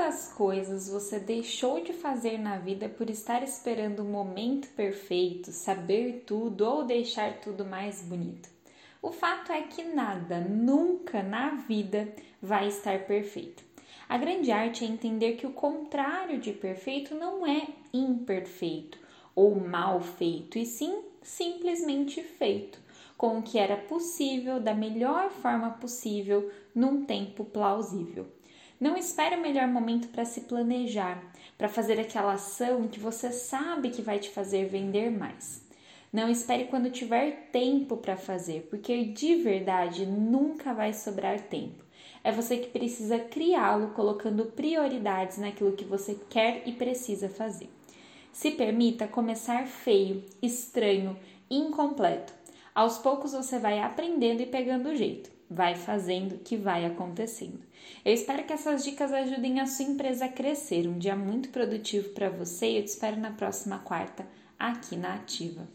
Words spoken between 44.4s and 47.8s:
prioridades naquilo que você quer e precisa fazer.